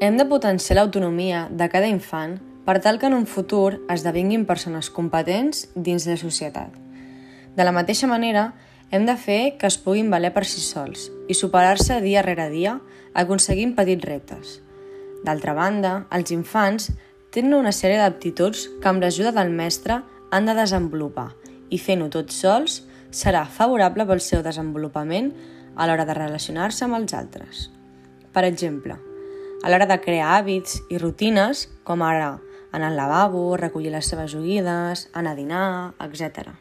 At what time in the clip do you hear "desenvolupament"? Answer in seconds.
24.46-25.34